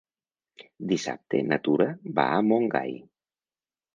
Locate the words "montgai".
2.47-2.97